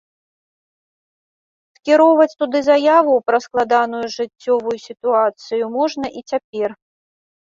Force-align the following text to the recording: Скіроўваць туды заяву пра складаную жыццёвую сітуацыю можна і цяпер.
Скіроўваць 1.77 2.37
туды 2.39 2.59
заяву 2.69 3.13
пра 3.27 3.37
складаную 3.45 4.01
жыццёвую 4.15 4.75
сітуацыю 4.87 5.63
можна 5.77 6.05
і 6.21 6.25
цяпер. 6.33 6.69